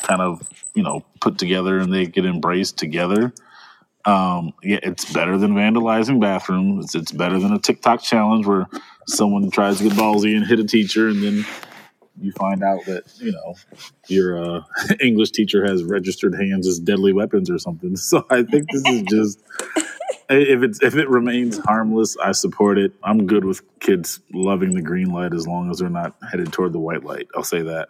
[0.00, 3.34] kind of, you know, put together and they can embrace together.
[4.06, 6.86] Um, yeah, it's better than vandalizing bathrooms.
[6.86, 8.66] It's, it's better than a TikTok challenge where
[9.06, 11.46] someone tries to get ballsy and hit a teacher and then
[12.20, 13.54] you find out that you know
[14.08, 14.60] your uh,
[15.00, 17.96] English teacher has registered hands as deadly weapons or something.
[18.04, 19.42] So I think this is just
[20.28, 22.92] if it's if it remains harmless, I support it.
[23.02, 26.72] I'm good with kids loving the green light as long as they're not headed toward
[26.72, 27.28] the white light.
[27.34, 27.88] I'll say that.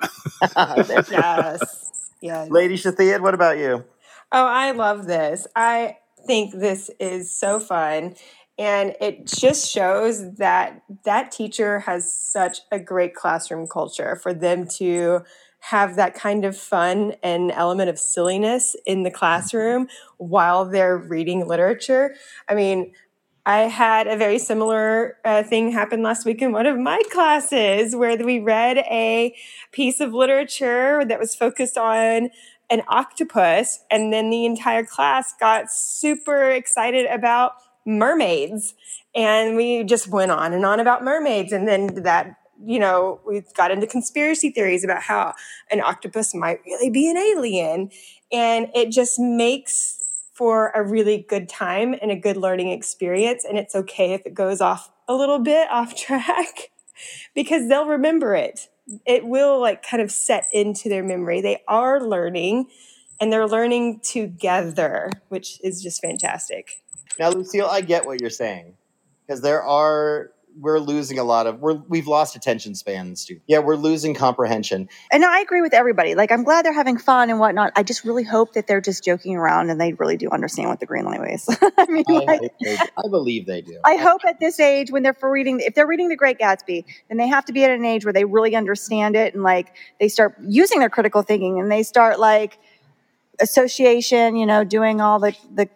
[1.11, 1.91] yes.
[2.21, 2.49] Yes.
[2.49, 3.85] Lady Shathia, what about you?
[4.33, 5.47] Oh, I love this.
[5.55, 8.15] I think this is so fun.
[8.57, 14.69] And it just shows that that teacher has such a great classroom culture for them
[14.79, 15.25] to
[15.71, 21.49] have that kind of fun and element of silliness in the classroom while they're reading
[21.49, 22.15] literature.
[22.49, 22.93] I mean,
[23.47, 27.95] I had a very similar uh, thing happen last week in one of my classes
[27.95, 29.35] where we read a
[29.73, 32.31] piece of literature that was focused on
[32.71, 37.53] an octopus, and then the entire class got super excited about
[37.87, 38.75] mermaids.
[39.15, 41.53] And we just went on and on about mermaids.
[41.53, 45.35] And then that, you know, we got into conspiracy theories about how
[45.71, 47.91] an octopus might really be an alien.
[48.33, 50.01] And it just makes
[50.33, 53.45] for a really good time and a good learning experience.
[53.45, 56.71] And it's okay if it goes off a little bit off track
[57.35, 58.69] because they'll remember it.
[59.07, 61.41] It will like kind of set into their memory.
[61.41, 62.67] They are learning
[63.21, 66.83] and they're learning together, which is just fantastic.
[67.19, 68.75] Now, Lucille, I get what you're saying
[69.27, 73.41] because there are we're losing a lot of we're we've lost attention spans too.
[73.47, 74.89] Yeah, we're losing comprehension.
[75.11, 76.15] And I agree with everybody.
[76.15, 77.73] Like I'm glad they're having fun and whatnot.
[77.77, 80.81] I just really hope that they're just joking around and they really do understand what
[80.81, 81.49] the green light is.
[81.79, 83.79] I mean, I, like, I, I believe they do.
[83.85, 86.85] I hope at this age when they're for reading, if they're reading The Great Gatsby,
[87.09, 89.75] then they have to be at an age where they really understand it and like
[89.99, 92.59] they start using their critical thinking and they start like
[93.41, 95.69] association, you know, doing all the the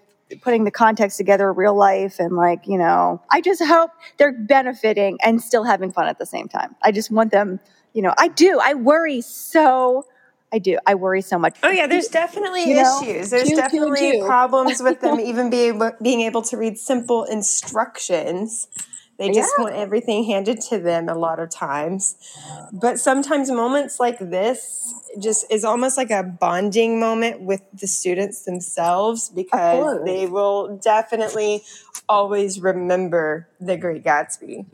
[0.42, 5.18] putting the context together real life and like you know i just hope they're benefiting
[5.22, 7.58] and still having fun at the same time i just want them
[7.94, 10.04] you know i do i worry so
[10.52, 13.30] i do i worry so much Oh yeah, there's definitely You know, issues.
[13.30, 14.24] There's two, and definitely two.
[14.26, 18.68] problems with them even being being able to read simple instructions.
[19.18, 19.64] They just Yeah.
[19.64, 22.16] want everything handed to them a lot of times.
[22.72, 28.44] But sometimes moments like this just is almost like a bonding moment with the students
[28.44, 31.64] themselves because they will definitely
[32.08, 34.66] always remember the Great Gatsby.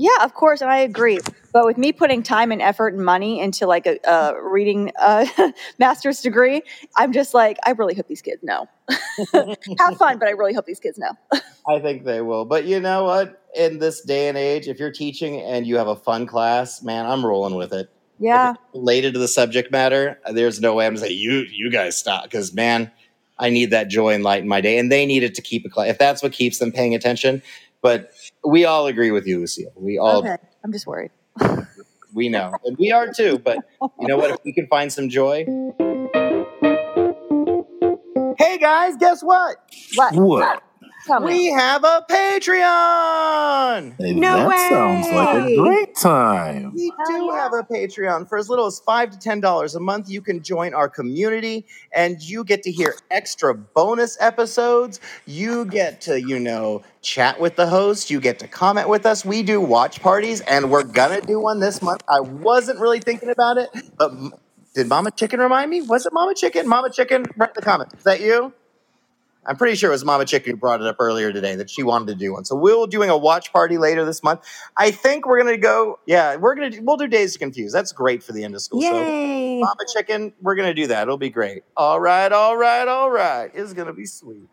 [0.00, 1.18] Yeah of course and i agree
[1.52, 5.26] but with me putting time and effort and money into like a, a reading uh,
[5.78, 6.62] master's degree
[6.96, 8.66] i'm just like i really hope these kids know
[9.78, 11.12] have fun but i really hope these kids know
[11.68, 12.44] I think they will.
[12.44, 13.42] But you know what?
[13.54, 17.06] In this day and age, if you're teaching and you have a fun class, man,
[17.06, 17.90] I'm rolling with it.
[18.18, 21.96] yeah related to the subject matter, there's no way I'm gonna say you you guys
[21.96, 22.90] stop because man,
[23.38, 25.64] I need that joy and light in my day, and they need it to keep
[25.64, 25.72] it.
[25.76, 27.42] If that's what keeps them paying attention,
[27.82, 28.10] but
[28.44, 29.72] we all agree with you, Lucille.
[29.76, 31.10] We all okay i'm just worried
[32.12, 33.38] we know, and we are too.
[33.38, 33.58] But
[34.00, 34.30] you know what?
[34.30, 35.44] If we can find some joy.
[38.38, 39.56] Hey guys, guess what?
[39.94, 40.62] what What?
[41.06, 41.26] Tell me.
[41.26, 43.94] We have a Patreon.
[43.98, 46.74] Hey, No that sounds like a great time.
[46.74, 47.42] We Hell do yeah.
[47.42, 48.28] have a Patreon.
[48.28, 51.66] For as little as five to ten dollars a month, you can join our community
[51.94, 55.00] and you get to hear extra bonus episodes.
[55.26, 58.10] You get to, you know, chat with the host.
[58.10, 59.24] You get to comment with us.
[59.24, 62.02] We do watch parties, and we're gonna do one this month.
[62.08, 64.12] I wasn't really thinking about it, but
[64.74, 65.82] did Mama Chicken remind me?
[65.82, 66.68] Was it Mama Chicken?
[66.68, 67.94] Mama Chicken, write in the comments.
[67.94, 68.52] Is that you?
[69.50, 71.82] I'm pretty sure it was Mama Chicken who brought it up earlier today that she
[71.82, 72.44] wanted to do one.
[72.44, 74.46] So we'll doing a watch party later this month.
[74.76, 75.98] I think we're gonna go.
[76.06, 77.74] Yeah, we're gonna do, we'll do Dazed and Confused.
[77.74, 78.80] That's great for the end of school.
[78.80, 79.58] So Yay!
[79.58, 81.02] Mama Chicken, we're gonna do that.
[81.02, 81.64] It'll be great.
[81.76, 83.50] All right, all right, all right.
[83.52, 84.48] It's gonna be sweet.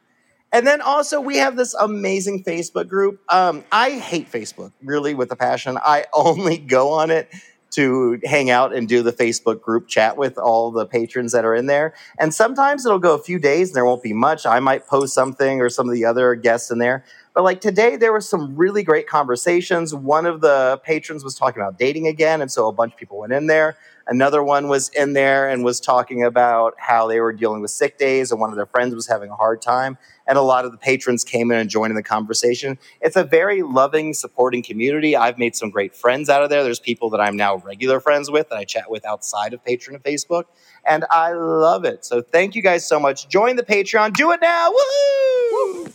[0.52, 3.22] And then also we have this amazing Facebook group.
[3.30, 5.78] Um, I hate Facebook really with a passion.
[5.78, 7.30] I only go on it
[7.78, 11.54] to hang out and do the Facebook group chat with all the patrons that are
[11.54, 11.94] in there.
[12.18, 14.48] And sometimes it'll go a few days and there won't be much.
[14.48, 17.06] I might post something or some of the other guests in there.
[17.36, 19.94] But like today, there was some really great conversations.
[19.94, 23.20] One of the patrons was talking about dating again, and so a bunch of people
[23.20, 23.78] went in there.
[24.08, 28.00] Another one was in there and was talking about how they were dealing with sick
[28.00, 30.00] days, and one of their friends was having a hard time.
[30.28, 32.78] And a lot of the patrons came in and joined in the conversation.
[33.02, 35.16] It's a very loving, supporting community.
[35.16, 36.64] I've made some great friends out of there.
[36.64, 39.96] There's people that I'm now regular friends with that I chat with outside of Patreon
[39.96, 40.46] and Facebook,
[40.86, 42.06] and I love it.
[42.06, 43.30] So thank you guys so much.
[43.30, 44.14] Join the Patreon.
[44.14, 44.72] Do it now.
[44.72, 45.88] Woo!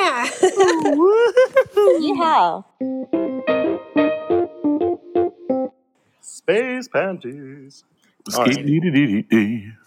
[0.00, 0.30] Yeah.
[2.00, 2.62] Yeah.
[6.20, 7.84] Space panties.
[8.34, 8.66] All right.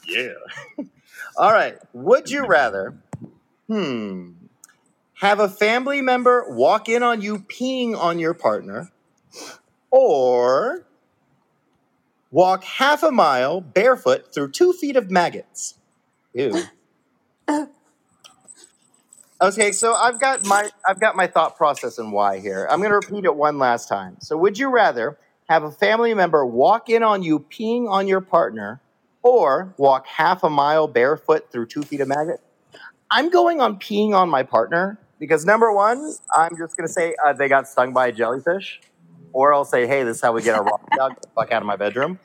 [0.08, 0.34] Yeah.
[1.38, 1.78] All right.
[1.94, 2.96] Would you rather,
[3.68, 4.32] hmm,
[5.16, 8.92] have a family member walk in on you peeing on your partner,
[9.92, 10.86] or
[12.32, 15.76] walk half a mile barefoot through two feet of maggots?
[16.34, 16.64] Ew.
[19.44, 22.66] Okay, so I've got my I've got my thought process and why here.
[22.72, 24.16] I'm going to repeat it one last time.
[24.22, 25.18] So, would you rather
[25.50, 28.80] have a family member walk in on you peeing on your partner,
[29.22, 32.40] or walk half a mile barefoot through two feet of maggot?
[33.12, 37.16] I'm going on peeing on my partner because number one, I'm just going to say
[37.26, 38.82] uh, they got stung by a jellyfish,
[39.32, 41.62] or I'll say, hey, this is how we get our rock dog the fuck out
[41.62, 42.20] of my bedroom.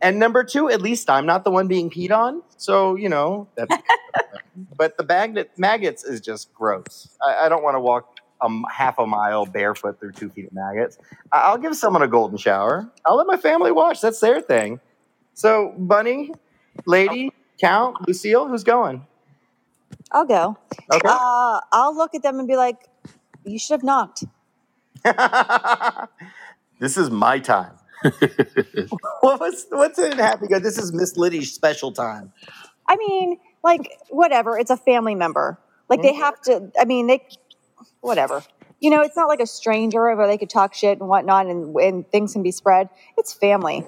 [0.00, 3.48] And number two, at least I'm not the one being peed on, so you know
[3.56, 3.74] that's.
[4.76, 7.08] but the magnet maggots is just gross.
[7.20, 10.52] I, I don't want to walk um, half a mile barefoot through two feet of
[10.52, 10.98] maggots.
[11.32, 12.88] I- I'll give someone a golden shower.
[13.04, 14.00] I'll let my family watch.
[14.00, 14.80] That's their thing.
[15.34, 16.32] So, Bunny,
[16.86, 19.04] Lady, Count, Lucille, who's going?
[20.10, 20.56] I'll go.
[20.92, 21.08] Okay.
[21.08, 22.88] Uh, I'll look at them and be like,
[23.44, 24.24] "You should have knocked."
[26.80, 27.72] this is my time.
[29.20, 30.58] what was what's in Happy Go?
[30.58, 32.32] This is Miss Liddy's special time.
[32.86, 34.58] I mean, like whatever.
[34.58, 35.58] It's a family member.
[35.88, 36.70] Like they have to.
[36.78, 37.26] I mean, they
[38.00, 38.42] whatever.
[38.80, 41.74] You know, it's not like a stranger where they could talk shit and whatnot, and
[41.76, 42.88] and things can be spread.
[43.16, 43.84] It's family.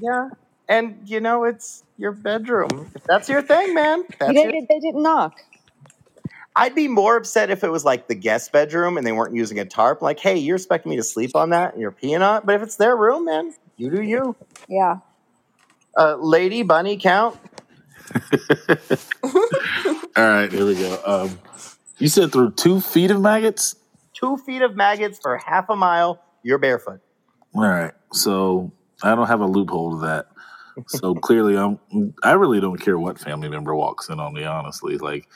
[0.00, 0.30] Yeah.
[0.68, 2.90] And you know, it's your bedroom.
[2.94, 4.04] If that's your thing, man.
[4.18, 5.34] That's You your- they didn't knock.
[6.58, 9.58] I'd be more upset if it was like the guest bedroom and they weren't using
[9.58, 10.00] a tarp.
[10.00, 12.46] Like, hey, you're expecting me to sleep on that and you're peeing on it.
[12.46, 14.34] But if it's their room, man, you do you.
[14.66, 14.96] Yeah.
[15.98, 17.38] Uh, lady, bunny, count.
[19.22, 19.32] All
[20.16, 20.98] right, here we go.
[21.04, 21.38] Um,
[21.98, 23.76] you said through two feet of maggots.
[24.14, 26.22] Two feet of maggots for half a mile.
[26.42, 27.00] You're barefoot.
[27.54, 30.26] All right, so I don't have a loophole to that.
[30.88, 31.78] So clearly, I'm.
[32.22, 34.44] I really don't care what family member walks in on me.
[34.44, 35.28] Honestly, like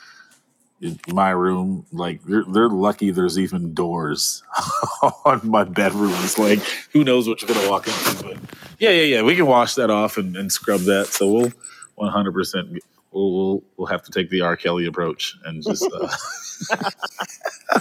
[0.81, 3.11] in my room, like they're, they're lucky.
[3.11, 4.43] There's even doors
[5.25, 6.13] on my bedroom.
[6.17, 6.59] It's like
[6.93, 8.23] who knows what you're gonna walk into.
[8.23, 8.37] But
[8.79, 9.21] yeah, yeah, yeah.
[9.23, 11.07] We can wash that off and, and scrub that.
[11.07, 11.51] So we'll
[11.95, 12.33] 100.
[12.33, 12.77] percent
[13.11, 14.55] We'll, we'll we'll have to take the R.
[14.55, 15.83] Kelly approach and just.
[15.91, 16.07] Uh,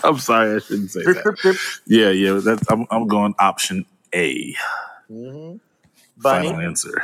[0.04, 1.58] I'm sorry, I shouldn't say that.
[1.86, 2.40] Yeah, yeah.
[2.42, 4.54] That's I'm I'm going option A.
[5.10, 5.60] Mhm.
[6.20, 7.00] Final answer.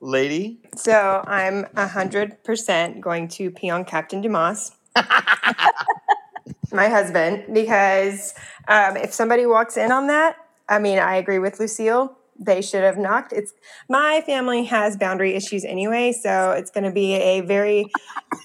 [0.00, 0.60] Lady.
[0.76, 4.72] So I'm hundred percent going to pee on Captain Dumas,
[6.72, 8.34] my husband, because
[8.68, 10.36] um, if somebody walks in on that,
[10.68, 12.14] I mean, I agree with Lucille.
[12.40, 13.32] They should have knocked.
[13.32, 13.52] It's
[13.88, 17.86] my family has boundary issues anyway, so it's going to be a very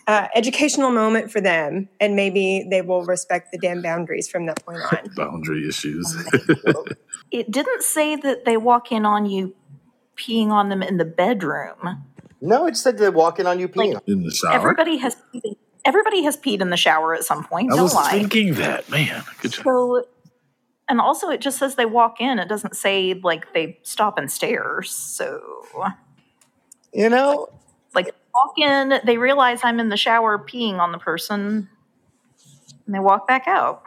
[0.08, 4.66] uh, educational moment for them, and maybe they will respect the damn boundaries from that
[4.66, 5.12] point on.
[5.16, 6.16] Boundary issues.
[7.34, 9.56] It didn't say that they walk in on you
[10.17, 12.04] peeing on them in the bedroom.
[12.41, 13.99] No, it said they walk in on you peeing.
[14.08, 14.54] In the shower.
[14.54, 15.15] Everybody has
[15.86, 17.71] everybody has peed in the shower at some point.
[17.71, 18.12] I Don't was lie.
[18.12, 19.23] thinking that, man.
[19.41, 19.63] Good job.
[19.63, 20.06] So,
[20.89, 22.39] and also it just says they walk in.
[22.39, 24.82] It doesn't say like they stop and stare.
[24.84, 25.41] So,
[26.93, 27.47] you know,
[27.95, 31.69] like walk in, they realize I'm in the shower peeing on the person,
[32.86, 33.84] and they walk back out.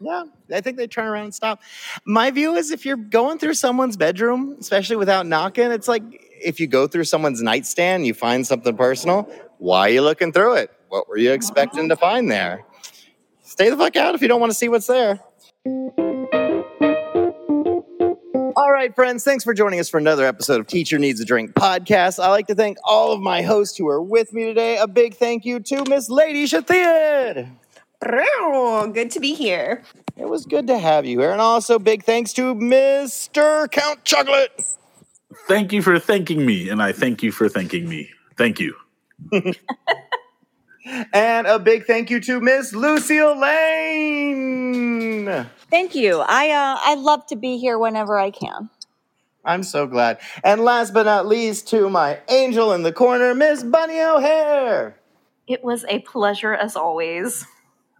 [0.00, 1.62] Yeah, I think they turn around and stop.
[2.04, 6.02] My view is if you're going through someone's bedroom, especially without knocking, it's like
[6.42, 9.22] if you go through someone's nightstand, you find something personal.
[9.58, 10.70] Why are you looking through it?
[10.88, 12.00] What were you expecting to mm-hmm.
[12.00, 12.64] find there?
[13.42, 15.20] Stay the fuck out if you don't want to see what's there.
[18.56, 21.54] All right, friends, thanks for joining us for another episode of Teacher Needs a Drink
[21.54, 22.22] podcast.
[22.22, 24.76] I'd like to thank all of my hosts who are with me today.
[24.76, 27.50] A big thank you to Miss Lady Shathia.
[28.00, 29.82] Good to be here.
[30.16, 31.32] It was good to have you here.
[31.32, 33.70] And also, big thanks to Mr.
[33.70, 34.62] Count Chocolate.
[35.48, 38.10] Thank you for thanking me, and I thank you for thanking me.
[38.36, 38.74] Thank you.
[41.12, 45.26] And a big thank you to Miss Lucille Lane.
[45.68, 46.20] Thank you.
[46.20, 48.70] I uh, I love to be here whenever I can.
[49.44, 50.18] I'm so glad.
[50.44, 54.96] And last but not least, to my angel in the corner, Miss Bunny O'Hare.
[55.46, 57.46] It was a pleasure as always.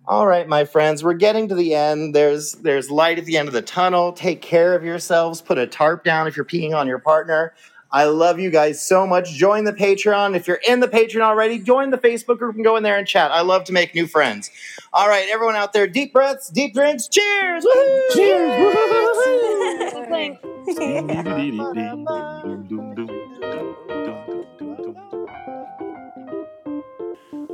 [0.08, 2.14] All right, my friends, we're getting to the end.
[2.14, 4.12] There's there's light at the end of the tunnel.
[4.12, 5.40] Take care of yourselves.
[5.40, 7.54] Put a tarp down if you're peeing on your partner.
[7.90, 9.32] I love you guys so much.
[9.32, 10.36] Join the Patreon.
[10.36, 13.06] If you're in the Patreon already, join the Facebook group and go in there and
[13.06, 13.32] chat.
[13.32, 14.50] I love to make new friends.
[14.92, 17.08] All right, everyone out there, deep breaths, deep drinks.
[17.08, 17.64] Cheers!
[17.64, 18.00] Woohoo!
[18.12, 18.50] Cheers!
[18.60, 19.06] Woohoo!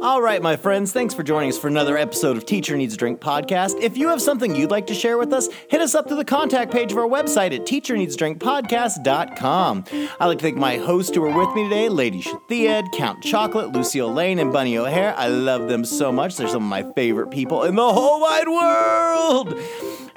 [0.02, 2.96] All right, my friends, thanks for joining us for another episode of Teacher Needs a
[2.96, 3.80] Drink podcast.
[3.80, 6.24] If you have something you'd like to share with us, hit us up to the
[6.24, 9.84] contact page of our website at teacherneedsdrinkpodcast.com.
[10.18, 13.70] I'd like to thank my hosts who are with me today, Lady Shathia, Count Chocolate,
[13.70, 15.14] Lucille Lane, and Bunny O'Hare.
[15.16, 16.36] I love them so much.
[16.36, 19.54] They're some of my favorite people in the whole wide world.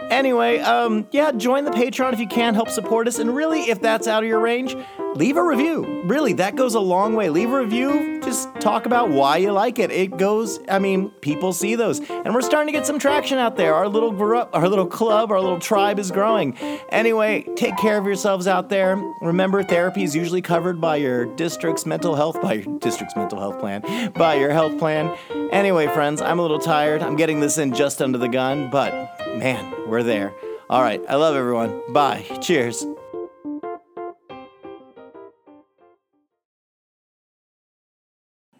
[0.10, 3.20] Anyway, um, yeah, join the Patreon if you can, help support us.
[3.20, 4.76] And really, if that's out of your range,
[5.16, 6.04] leave a review.
[6.06, 7.30] Really, that goes a long way.
[7.30, 9.90] Leave a review, just talk about why you like it.
[9.92, 12.00] It goes, I mean, people see those.
[12.10, 13.74] And we're starting to get some traction out there.
[13.74, 16.58] Our little group, our little club, our little tribe is growing.
[16.90, 18.98] Anyway, take care of yourselves out there.
[19.22, 23.60] Remember, therapy is usually covered by your district's mental health, by your district's mental health
[23.60, 25.16] plan, by your health plan.
[25.52, 27.02] Anyway, friends, I'm a little tired.
[27.02, 28.92] I'm getting this in just under the gun, but
[29.38, 30.34] man, we're there.
[30.70, 31.82] All right, I love everyone.
[31.94, 32.26] Bye.
[32.42, 32.86] Cheers.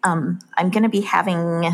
[0.06, 1.68] Um, I'm going to be having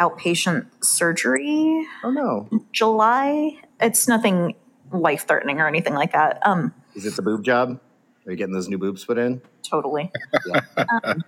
[0.00, 2.48] outpatient surgery Oh no.
[2.72, 3.60] July.
[3.80, 4.54] It's nothing
[4.90, 6.38] life threatening or anything like that.
[6.46, 7.78] Um, Is it the boob job?
[8.26, 9.42] Are you getting those new boobs put in?
[9.62, 10.10] totally.
[10.46, 10.60] Yeah.
[11.04, 11.24] Um,